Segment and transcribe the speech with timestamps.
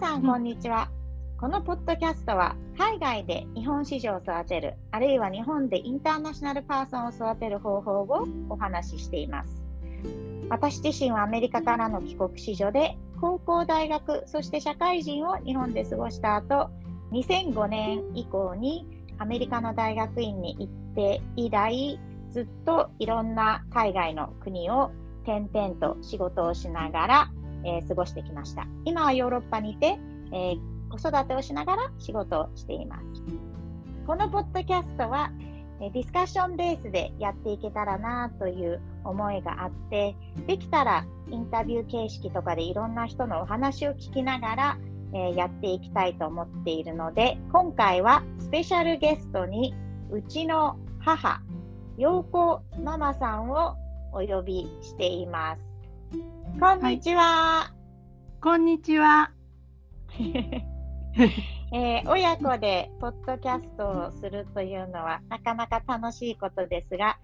[0.00, 0.90] さんこんにちは、
[1.38, 9.62] このポッドキャストは海外で日本市場を育てるあるいは日本でインターナショナルパーソンを育てる方法をお話ししています。
[10.48, 16.70] 私自身はアメリカからの帰国子女で高校大学そして社会人を日本で過ごした後
[17.12, 18.86] 2005年以降に
[19.18, 24.92] アメリカの大学院に行って以来ずっといろんな海外の国を
[25.24, 27.30] 転々と仕事をしながら、
[27.64, 28.66] えー、過ごしてきました。
[28.84, 29.98] 今はヨーロッパにいて、
[30.32, 30.58] えー、
[30.90, 33.04] 子育てをしながら仕事をしています。
[34.06, 35.30] このポッドキャストは、
[35.80, 44.78] えー、ディスカッションベースでやっていけたらなという思いがあって、できたらインタビュー形式とかでいろんな人のお話を聞きながら、
[45.12, 49.74] えやっていきたいと思っているので、今回はスペシャルゲストに
[50.10, 51.40] うちの母、
[51.96, 53.76] 陽子ママさんを
[54.12, 55.69] お呼びしています。
[56.10, 57.22] こんにちは。
[57.22, 59.30] はい、こんにちは。
[61.72, 67.18] えー、親子でポッドキャストをするというのはなかなか楽しいことですが、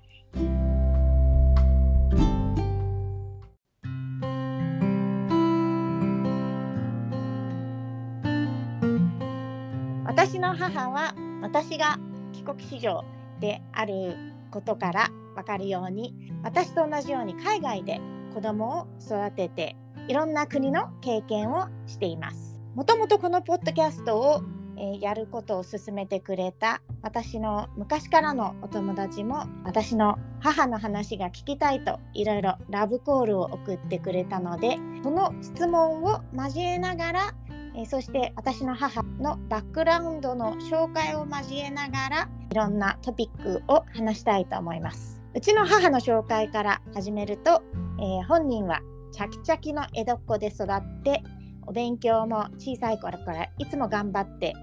[10.05, 11.99] 私の母は私が
[12.33, 13.05] 帰国子女
[13.41, 14.17] である
[14.53, 18.01] ことから分かるように私と同じように海外で
[18.37, 19.77] 子供を育てて
[20.09, 22.61] いろんな国の経験をしています。
[22.75, 24.43] もともとこのポッドキャストを、
[24.77, 37.35] え、やることを勧めてくれた私の昔からのお友達も私の母の話が聞きたいといろいろラブコールを送ってくれたのでその質問を交えながら
[37.75, 45.26] えそして私の母のバックグラウンドの紹介を交えながらいろんなトピックを話したいと思います。
[45.37, 47.63] うちの母の紹介から始めると、
[48.01, 48.81] えー、本人は
[49.13, 51.23] チャキチャキの江戸っ子で育って
[51.67, 54.55] お勉強も小さい頃からいつも頑張って、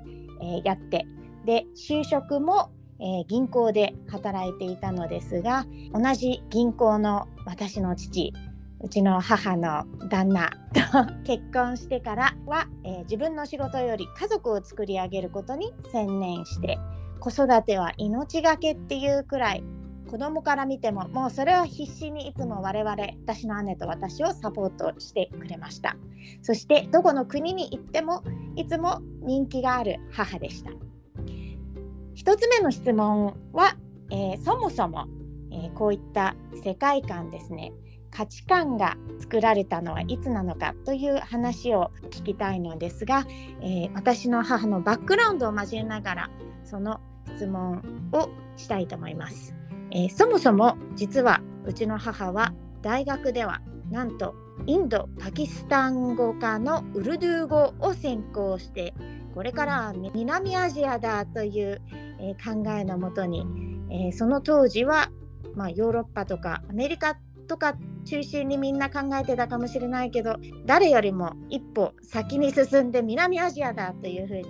[0.41, 1.05] えー、やって
[1.45, 8.33] で就職も、えー、銀行で働いていたのですが同じ銀行の私の父
[8.81, 10.81] うちの母の旦那と
[11.23, 16.79] 結婚してからは、え、自分の仕事より家族を作り上げることに専念して
[17.19, 19.63] 子育ては命がけっていうくらい
[20.13, 25.97] 子供から見てももうそれは必死にいつも我々私の姉と私をサポートしてくれました。
[26.43, 28.23] そしてどこの国に行っても
[28.55, 30.69] いつも人気がある母でした。
[30.69, 33.75] 1つ目の質問は、
[34.11, 35.07] えー、そもそも、
[35.51, 37.71] えー、こういった世界観ですね。
[38.11, 43.25] 価値観が作られたのはいつなのかという話を聞きたいのですが、
[43.63, 46.29] えー、私の母のバックグラウンドを交えながら
[46.63, 46.99] その
[47.35, 47.81] 質問
[48.11, 49.55] をしたいと思います、
[49.93, 53.61] えー、そもそも実はうちの母は大学では
[53.91, 58.93] なんとインド・パキスタン語科のウルドゥー語を専攻して
[59.33, 61.81] これから南アジアだという、
[62.19, 63.47] え、考えのもとに、
[63.89, 65.09] えその当時は、
[65.55, 67.17] まあ、ヨーロッパとかアメリカ
[67.47, 67.75] とか
[68.05, 74.43] 中心にみんな考えてたかもしれないけど誰よりも一歩先に進んで南アジアだというふうに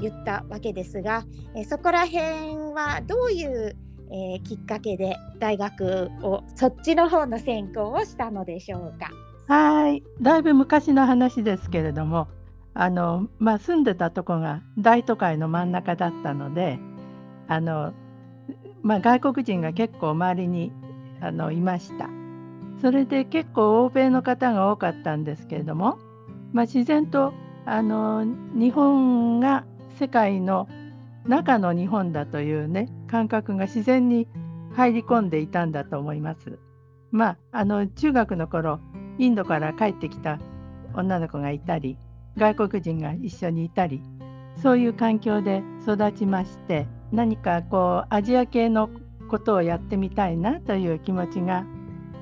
[0.00, 1.24] 言ったわけですが、
[1.54, 3.76] えそこら辺はどういう、
[4.12, 9.10] えー、きっかけで大学をそっちの方の専攻をしたのでしょうか？
[9.46, 12.28] はいだいぶ昔の話ですけれども
[12.74, 16.78] あの、まあ、住んでたとこが大都会の真ん中だったので
[17.48, 17.92] あの、
[18.82, 20.72] まあ、外国人が結構周りに
[21.20, 22.08] あのいました。
[22.80, 25.98] それで結構欧米の方が多かったんですけれども、
[26.52, 27.34] まあ、自然と
[27.66, 29.64] あの日本が
[29.98, 30.66] 世界の
[31.26, 34.28] 中の日本だというね感覚が自然に
[34.72, 36.58] 入り込んでいたんだと思います。
[37.10, 38.78] まあ、あの中学の頃
[39.18, 40.38] インドから帰ってきた
[40.94, 41.98] 女の子がいたり
[42.36, 44.00] 外国人が一緒にいたり
[44.62, 48.88] そういう環境で育ちまして何かこうアジア系の
[49.28, 51.64] ことをやってみたいなという気持ちが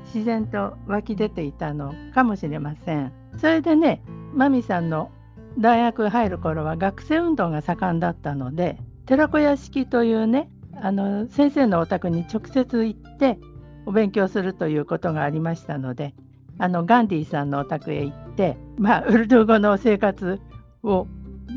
[0.06, 3.12] 自然と湧き出ていたのかもしれません。
[3.36, 4.02] それでね
[4.32, 5.10] マミさんの
[5.58, 10.48] 大学入る頃は学生運動が盛んだったので寺子屋敷というね
[10.82, 13.38] あの先生のお宅に直接行って
[13.86, 16.14] お勉強するということがありましたので
[16.58, 20.40] あのガンディさんのお宅へ行って、まあ、ウルドゥー語の生活
[20.82, 21.06] を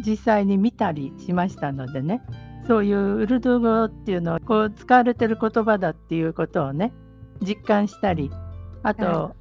[0.06, 2.22] 実際に見たりしましたのでね
[2.68, 6.94] そういうウルドゥー語っていうのはこう使われてる言葉だっていうことをね
[7.42, 8.32] 実感したり
[8.84, 9.36] あと、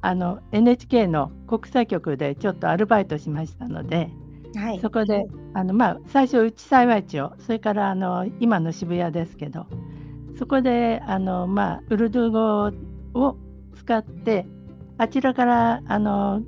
[0.00, 4.10] あの NHK の国際局でちょっとアルバイトしましたので、
[4.54, 9.66] はい、そこであの、まあ、最初内幸町それからあの今の渋谷ですけど
[10.38, 12.72] そこであの、まあ、ウルドゥー
[13.12, 13.36] 語を
[13.76, 14.46] 使って
[14.98, 16.42] あちらからあの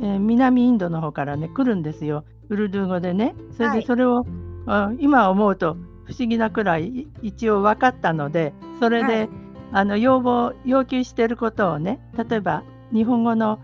[0.00, 2.24] えー南インドの方からね来るんですよ。
[2.48, 3.34] ウルドゥー語でね。
[3.56, 3.80] それはい。
[3.80, 4.24] でそれを、
[4.66, 9.28] あ今思うと不思議なくらいい一応分かったのでそれで、はい。
[9.72, 13.58] あの要望要求していることをね例えば日本語の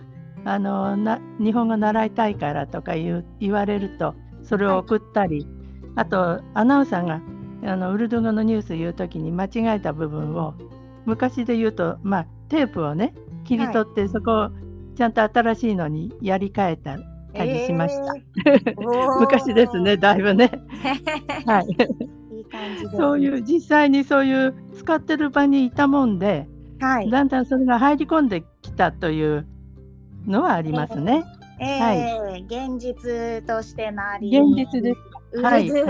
[0.44, 5.46] あのな日本語習いたいからとか言う言われるとそれを送ったり、
[5.96, 7.20] あとアナウンサーが
[7.64, 10.54] あのウルドゥー語のニュース言う時に間違えた部分を
[11.04, 13.14] 昔で言うと、まあ、テープをね
[13.44, 14.50] 切り取って、そこを
[14.96, 16.98] ちゃんと新しいのにやり替えた
[17.32, 18.14] たりしました。
[18.46, 20.50] えー 昔ですねだいぶね。
[21.46, 22.96] はい、いい感じ。
[22.96, 26.48] そういう実際にそういう使ってる場にいたもんで
[26.80, 27.10] はい。
[27.10, 29.46] だんだんそれが入り込んできたという
[30.26, 31.24] のはありますね。
[31.60, 35.42] えー現実として周り現に実です。
[35.42, 35.84] はい不思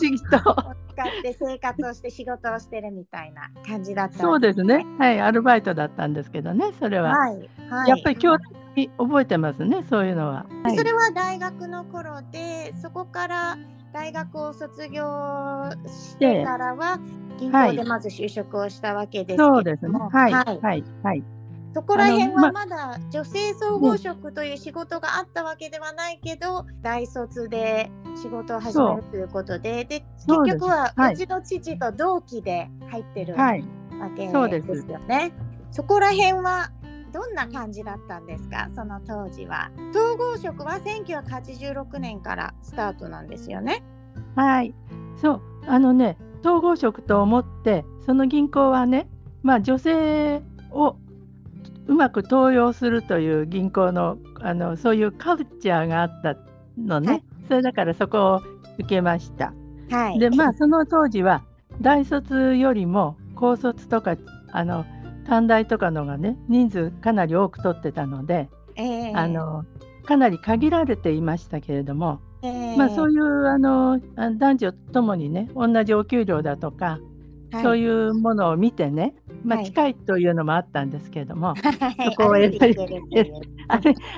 [0.00, 0.82] 議と。
[0.92, 4.84] 使って生活をして仕事をしてるみたいな感じだったそうですね。
[4.98, 7.16] はい、アルバイトだったんですけどね、それは。
[7.16, 8.44] はい、はい、やっぱり強烈
[8.76, 10.46] に覚えてますね、そういうのは。
[10.64, 13.58] はいそれは大学の頃でそこから
[13.92, 15.02] 大学を卒業
[15.86, 16.98] してからは
[17.38, 19.98] 銀行でまず就職をしたわけですけれども、そうですね。
[19.98, 21.24] はい、ははいい、はい。
[21.74, 33.64] そこら辺はまだ女性総合職という仕事があったわけではないけど、大卒で仕事を始めるということでで結局ははいうちの父と同期で入ってるわはい。
[34.16, 35.32] けでですすよね。
[35.70, 36.70] そこら辺は
[37.12, 38.68] どんな感じだったんですか？
[38.74, 39.70] その当時は。
[39.94, 43.82] 統合職は1986年からスタートなんですよね。
[44.34, 44.74] はい。
[45.16, 49.08] そう、あのね、統合職と思って、その銀行はね、
[49.42, 50.96] まあ女性を
[51.86, 56.36] うまく登用するという銀行の、あのそういうカルチャーがあった
[56.78, 57.08] のね。
[57.08, 58.42] はいそれだからそこを
[58.78, 59.52] 受けました。
[59.90, 60.18] はい。
[60.18, 61.42] で、まあその当時は
[61.80, 64.16] 大卒よりも高卒とか
[64.52, 64.86] あの
[65.26, 69.64] 短大とかのがね、人数かなり多く取ってたので、えーあの
[70.04, 76.98] かなり限られていましたけれども、えーまあ、そういうあのあ男女ともにね同じお給料だとか、
[77.52, 79.14] はいそういうものを見てね、
[79.44, 79.66] まあ、はい。
[79.66, 82.04] 近いというのもあったんですけれども、はい。
[82.04, 82.52] そこを選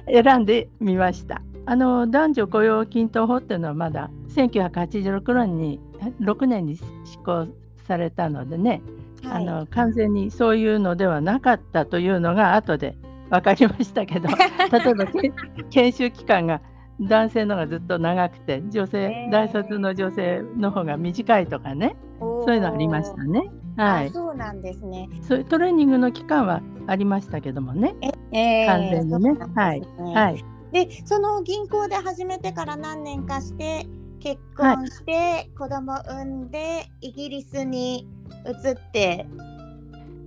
[0.06, 1.42] 選んでみました。
[1.66, 5.80] あの男女雇用均等法っていうのはまだ1986年に
[6.20, 6.84] 6年に施
[7.24, 7.48] 行
[7.86, 8.82] されたのでね、
[9.24, 9.44] あはい。
[9.44, 12.96] の完全にそういうのではなかったというのが後で
[13.30, 14.28] 分かりましたけど
[14.70, 15.32] 例えばけ
[15.70, 16.60] 研修期間が
[17.00, 23.50] 男性のがずっと長くて女性、大卒の女性の方が短いとかねそういうのありましたね。
[23.76, 25.08] はい、あそうなんですね。
[25.22, 27.94] そういうトレーニングの期間はありましたけどもね。
[28.32, 29.30] えー完全にね。
[29.36, 30.14] そうなんですね。
[30.14, 33.86] はい、でその銀行で始めてから何年かして
[34.20, 38.08] 結婚して、子供産んでイギリスに
[38.46, 39.26] 移って。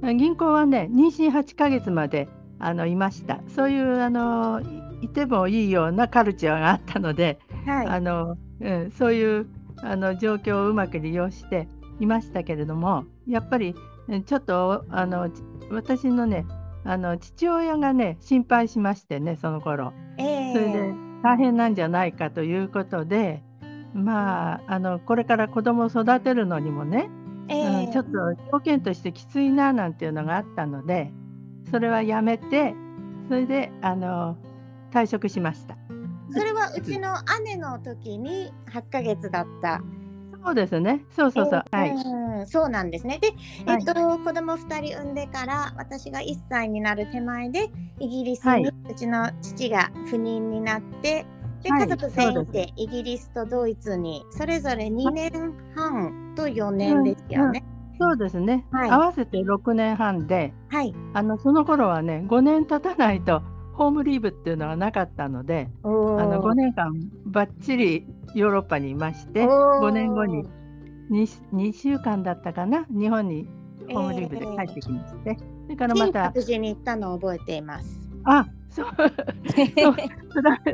[0.03, 2.27] 銀行はね妊娠8ヶ月まで
[2.59, 3.39] あのいました。
[3.47, 4.61] そういうあの
[5.01, 7.87] いいてもいいようなカルチャーがあったので、はい。
[7.87, 9.47] あのうん、そういう
[9.83, 11.67] あの状況をうまく利用して
[11.99, 13.75] いましたけれどもやっぱり
[14.07, 16.45] うんちょっとあのち私のね
[16.83, 20.93] あの父親がね心配しましてねその頃えーそれで
[21.23, 23.41] 大変なんじゃないかということで
[23.93, 27.09] まああのこれから子供を育てるのにもね、
[27.49, 28.11] えーうん、ちょっと
[28.51, 31.11] 条件としてきついななんていうのがあったので
[31.71, 32.75] それはやめて
[33.27, 34.37] それであの
[34.91, 35.77] 退職しました。
[36.29, 39.81] それはうちの姉の時に8ヶ月だった。
[40.47, 41.03] そうですね。
[41.13, 41.63] そうそうそう。
[41.71, 41.91] はい。
[41.91, 43.19] うんそうなんですね。
[43.19, 43.27] で、
[43.69, 51.25] はいえっと子供2人産んでから私が1歳になる手前でイギリスに、はいうちの父が赴任になって
[51.63, 55.31] ではい家族全員でイギリスとドイツにそれぞれ2年
[55.75, 57.63] 半と4年ですよね。
[57.99, 58.65] そうですね。
[58.71, 60.93] はい合わせて6年半で、はい。
[61.13, 63.41] あのその頃はね、5年経たないと
[63.73, 66.93] ホームリーブっていうのはなかったので、ああの5年間
[67.25, 69.79] ばっちりヨーロッパにいまして、おー。
[69.79, 70.43] 5年後に
[71.11, 73.47] 2, 2週間だったかな、日本に
[73.89, 78.09] ホームリーブで帰ってきまして、それからま金た、閣寺に行ったのを覚えています。
[78.25, 78.87] あそう。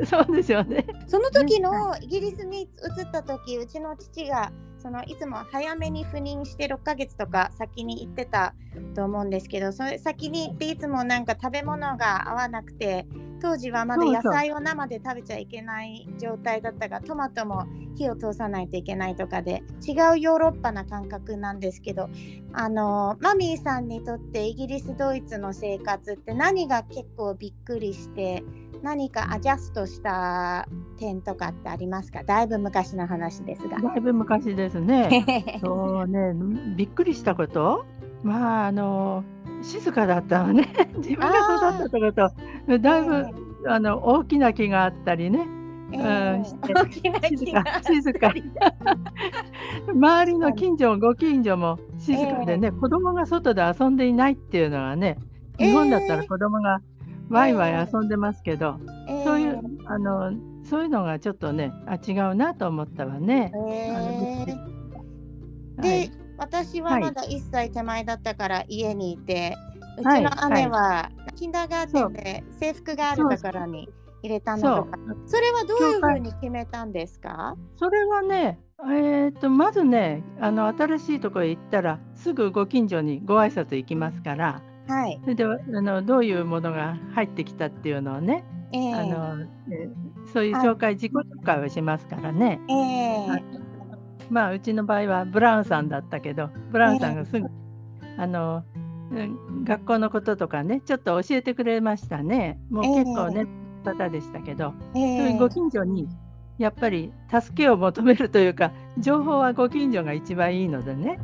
[0.04, 0.36] そう。
[0.36, 0.86] ですよね。
[1.06, 2.66] その時のイギリスに移
[3.02, 4.52] った時うちの父が
[4.84, 8.54] そのいつも早めに赴任して6ヶ月とか先に行ってた
[8.94, 13.06] と思うんですけどそれ先に行っていつもなんか食べ物が合わなくて
[13.40, 22.08] 当時はまだ野菜を生で食べちゃいけない状態だったがトマトも火を通さないといけないとかで違うヨーロッパな感覚なんですけど
[22.52, 28.42] あのマミーさんにとってイギリスドイツの生活って何が結構びっくりして
[28.82, 32.22] 何かアジャストした点とかってありますか？
[32.22, 33.78] だいぶ昔の話ですが。
[33.80, 35.58] だいぶ昔ですね。
[35.62, 36.34] そうね、
[36.76, 37.86] びっくりしたこと？
[38.22, 39.24] まああの
[39.64, 40.68] 静かだったわね。
[40.98, 42.28] 自分が育ったと。
[42.28, 42.30] こ
[42.68, 43.26] とだいぶ
[43.66, 45.46] あの大きな木があったりね、
[45.92, 46.00] えう
[46.38, 48.32] んえして大きな木静がか静か。
[49.92, 55.18] 周りの近所もご近所も静かでね、子供が外で遊んでいないっていうのはね、
[55.58, 56.80] 日本だったら子供が
[57.30, 58.76] ワイワイ遊んでますけど、
[59.24, 63.50] そういうあのそういうのがちょっとね、あ違うなと思ったわね。
[63.54, 66.08] えあのえはい。
[66.08, 67.02] で、私ははい。
[67.02, 69.54] まだ1歳手前だったから家にいて、
[69.98, 70.22] うちはい。
[70.22, 73.88] の姉はキンダーガーテンで制服があるところに
[74.22, 77.56] 入れたのとか、それはどういうふうに決めたんですか？
[77.76, 85.18] それはね、えー、とまずねあの、新しいところへ行ったら、すぐご近所にご挨拶行きますから、はい。
[85.22, 85.48] それであ
[85.80, 88.94] のどういうものが入ってきたっていうのをね、ええ。
[88.94, 89.88] あのえ
[90.32, 92.60] そういう紹介、自己紹介をしますからね。
[92.68, 93.28] ええ。
[93.28, 93.44] はい
[94.30, 97.46] まあうちの場合はブラウンさんだったけどブラウンさんがすぐ、
[98.16, 98.64] あの
[99.10, 102.58] うん学校のこととかねちょっと教えてくれましたね。
[102.70, 103.46] もう結構ね、
[103.84, 105.18] 方でしたけど、ええ。
[105.18, 106.08] そういうご近所に
[106.58, 111.18] やっぱり助けを求めるというか情報はご近所が一番いいのでね。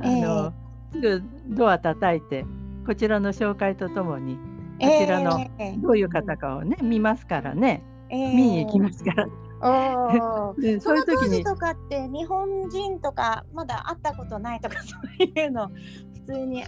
[0.00, 0.52] あの、
[0.92, 2.44] すぐドア叩いて
[2.86, 4.36] こちらの紹介とともに
[4.80, 7.82] こちらのええどういう方かをね見ますからね。
[8.10, 8.34] ええ。
[8.34, 9.26] 見に行きますから、
[10.58, 11.28] で そういう時に。
[11.28, 16.64] 当時とかって日本人とかまだ会ったことないとか そういうの普通に。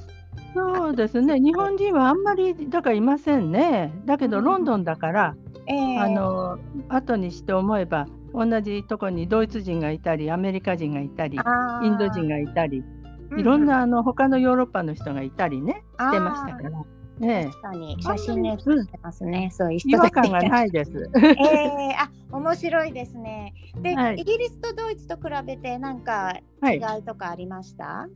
[0.54, 3.92] そうですね、日本人はあんまりだからいませんね。
[4.06, 4.44] だけど、うん。
[4.44, 5.34] ロンドンだから、
[5.66, 5.98] ええ。
[5.98, 11.38] あの後にして思えば、同じとこにドイツ人がいたり、アメリカ人がいたり、
[11.82, 12.82] インド人がいたり、
[13.30, 16.70] ういろんなあの他のヨーロッパの人がいたりね、してましたから、
[17.18, 20.50] ね確かに写真に写ってますね、そういうえ、人違和感がい。
[20.50, 21.10] ないです。
[21.36, 21.42] え
[21.90, 23.54] えあ面白いですね。
[23.82, 28.08] で、はいイギリスとドイツと比べてなんかはい、違いとかありました？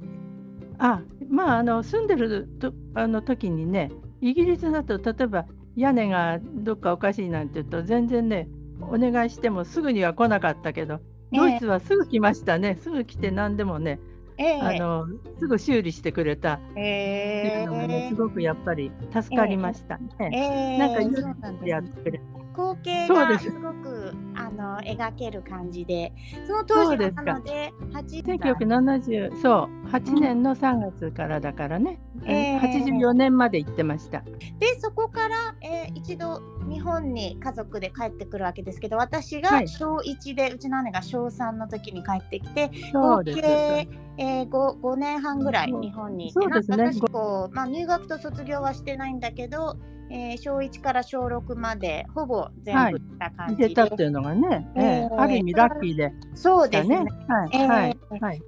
[0.78, 8.48] あまああの住んでるとあの時にね、イギリスだと例えば屋根がどっかおかしいなんて言うと、全然ね、
[8.80, 11.00] お願いしてもすぐには来なかったけど、
[11.32, 14.00] ドイツはすぐ来ましたね、すぐ来て何でもね、
[14.40, 14.60] ええ。
[14.60, 15.06] あの
[15.38, 16.54] すぐ修理してくれた。
[16.54, 20.76] っていうのがね、えすごくやっぱり助かりましたえね。
[20.76, 22.20] えなんかねやってくれ
[22.54, 23.50] 光景がす。
[23.50, 26.12] ごくあの描ける感じで、
[26.46, 34.22] その当時なので8 1970そう8年の3月からだからね、ええ84年まで行ってました。
[34.58, 39.64] でそこから、えー一度日本に家族で帰ってくるわけですけど私はい。
[39.64, 43.22] が小1で、うちの姉が小3の時に帰ってきて合。
[43.24, 43.88] 計、
[44.18, 46.46] えー、5, 5年半ぐらい日本にいてね。
[46.46, 49.76] なんか私こう、まあ、入学と卒業はしてないんだけど、
[50.10, 55.16] えー小1から小6までほぼ全部行った感じで、出たっていうのがね、ええええ。
[55.16, 56.12] ある意味ラッキーで。
[56.34, 57.04] そうですね。
[57.04, 57.10] ね。
[57.28, 57.66] はい、ええ。
[57.66, 58.42] はい、はい。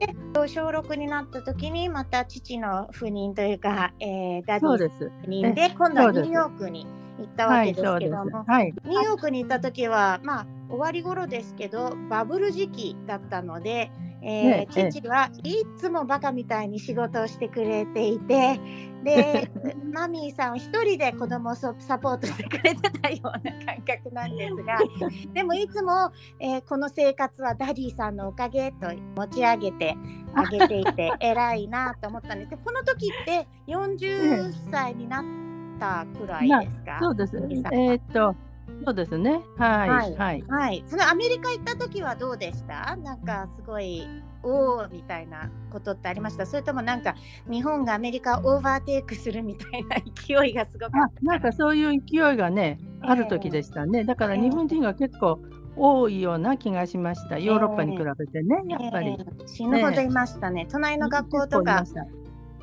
[0.49, 4.76] 小6になった時にまた父の赴任というか、えーダディの。
[4.76, 6.87] 赴任で今度はニューヨークに
[7.19, 8.45] 行ったわはい、けですけども、。
[8.45, 13.90] はい、ニューヨークに行った時はまあ終わり頃ですけどバブル時期だったので、
[14.23, 18.61] えー父はいつもバカみたいに仕事をしてくれていて
[19.02, 19.50] で
[19.93, 24.79] マミーさんは一人で子供をそサポートしてくれてたような感覚なんですが
[25.35, 29.97] でもいつも、えーこの生活はダディさんのおかげと持ち上げて
[30.35, 32.50] あげていて 偉いなと思ったんです。
[32.50, 35.25] けどこの時って40歳になっ
[35.79, 37.37] たくらいですか、そうです。
[37.37, 38.35] えーっと、
[38.85, 39.43] そうですね。
[39.57, 40.12] はい、ははい。
[40.12, 40.45] い、はい。
[40.49, 42.97] はい、そのアメリカ行った時はどうでした？
[42.97, 44.07] なんかすごい
[44.43, 46.47] おおみたいなことってありました？
[46.47, 47.15] それともなんか
[47.51, 51.23] 日本がアメリカをオーバーテイクするみたいな勢いがすごかあった？
[51.23, 54.05] なんかそういう勢いがね、ある時でしたね。
[54.05, 55.39] だから日本人が結構
[55.77, 57.39] 多いような気がしました。
[57.39, 59.09] ヨーロッパに比べてね、やっぱり。
[59.09, 60.67] えー死ぬほどいましたね。
[60.71, 61.85] 隣の学校とか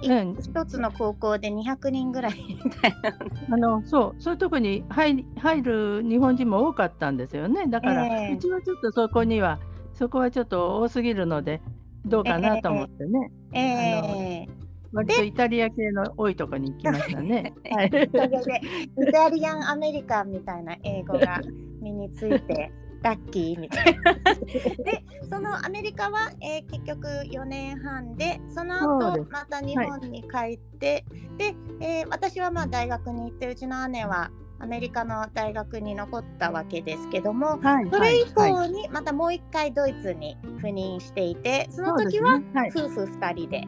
[0.02, 2.60] 一つの高校で200人ぐらい。
[2.64, 3.18] みたいな
[3.52, 7.68] あのそうそういうとこに入り入る日本人も多かったんですよね。
[7.68, 8.34] だから、ええ。
[8.34, 9.60] うちはちょっとそこには
[9.94, 11.62] そこはちょっと多すぎるので
[12.06, 14.60] どうかなと思ってね、えー
[14.92, 17.54] 割とイタリア系の多いとこに行きましたね。
[17.72, 21.40] はい、イタリアンアメリカンみたいな英語が
[21.82, 24.14] 身についてラッキーみたいな。
[24.84, 31.06] でそのアメリカは、えー結局4年半でその後また日本に帰って、
[31.38, 42.42] で、えー私はまあ大学に行ってうちの姉はアメリカの大学に残ったわけですけどもはい、それ以はい降にまたもう一回ドイツに赴任していてその時は
[42.76, 43.64] 夫婦2人で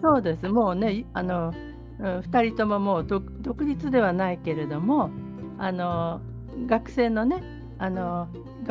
[0.00, 0.48] そうです。
[0.48, 1.52] もうね、あの、
[1.98, 5.10] うん二人とももう独独立ではないけれども、
[5.58, 6.22] あの
[6.66, 7.42] 学生のね、
[7.78, 8.28] あの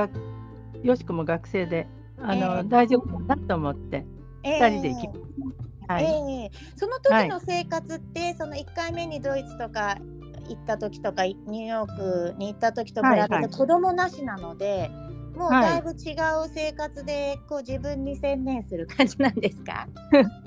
[0.07, 0.11] 学
[0.83, 1.87] よしくも学生で、
[2.21, 4.05] あの、ええ大丈夫かなと思って
[4.43, 5.19] え二人で行きまし
[5.87, 5.93] た。
[5.93, 6.03] はい。
[6.05, 6.07] え
[6.45, 9.97] えその時の生活って、その1回目にドイツとか
[10.47, 14.89] 行った時とかニューヨークに行った時と比べはいはいて子供なしなので、
[15.35, 19.87] もうはいだいぶ違う生活でこう自分に専念する感じなんですか？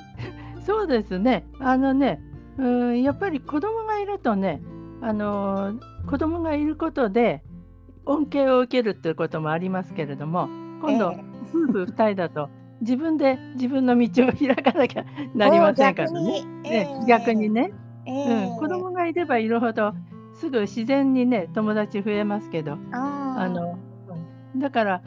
[0.66, 1.44] そうですね。
[1.58, 2.20] あのね、
[2.58, 4.62] うん、やっぱり子供がいるとね、
[5.02, 5.74] あの
[6.08, 7.42] 子供がいることで
[8.06, 10.48] 恩恵を受けるっていうこともありますけれども、
[10.80, 12.48] 今度、え夫婦2人だと
[12.80, 16.42] 自分で自分の道を開かなきゃえ なりませんからね。
[17.02, 17.72] お逆に、ね
[18.06, 19.94] うん、子供がいればいるほど
[20.34, 23.78] すぐ自然にね友達増えますけど、あの
[24.54, 24.60] うん。
[24.60, 25.02] だから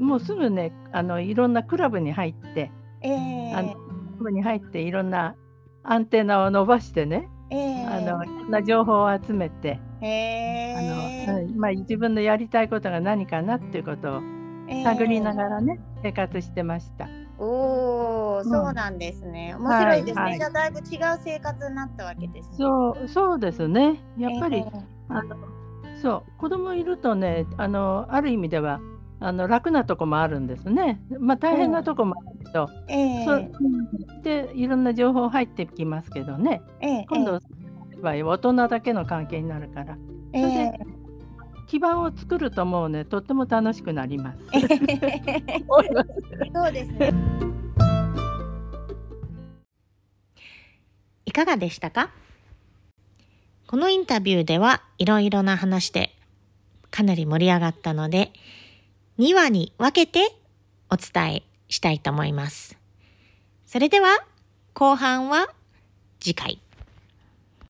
[0.00, 3.54] いもうすぐねあのいろんなクラブに入って、ええ。
[3.54, 5.34] あのクラブに入っていろんな
[5.82, 7.86] アンテナを伸ばしてね、ええ。
[7.86, 14.22] あのいろんな情報を集めて、へあえのうんまあ、自分のやりたいことが何かなっていうことを
[14.84, 17.08] 探りながらね、生活してました。
[17.38, 18.44] おお、ん。
[18.44, 19.54] そうなんですね。
[19.58, 20.22] 面白いですね。
[20.22, 20.38] はいはい。
[20.38, 22.56] じゃあだいぶ違う生活になったわけですね。
[22.56, 24.00] そうそうですね。
[24.18, 24.64] やっぱり、え
[25.08, 25.36] あの
[26.02, 28.80] そう子供いるとねあのある意味では
[29.20, 31.00] あの楽なとこもあるんですね。
[31.18, 33.22] まあ大変なとこもあるけど、ええ。
[33.22, 33.50] えそう
[34.22, 36.62] でいろんな情報入ってきますけどね。
[36.80, 37.06] ええ。
[37.08, 37.40] 今度、
[37.98, 39.96] 場合は大人だけの関係になるから
[40.32, 40.72] ええ
[41.66, 44.38] 基盤を作るともうねとっても楽しくなります。
[44.54, 45.60] ええ
[46.54, 47.12] そうですね。
[51.26, 52.10] いかがでしたか？
[53.66, 56.10] このインタビューではいろいろな話で
[56.90, 58.32] かなり盛り上がったので
[59.18, 60.34] 2話に分けて
[60.90, 62.78] お伝えしたいと思います。
[63.66, 64.08] それでは
[64.72, 65.48] 後半は
[66.18, 66.62] 次回。